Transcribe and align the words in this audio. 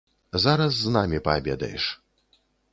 Зараз 0.45 0.79
з 0.85 0.95
намі 0.95 1.19
паабедаеш. 1.29 1.85